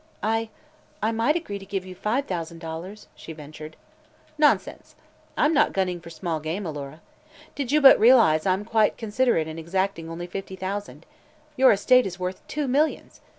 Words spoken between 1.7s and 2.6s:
you five thousand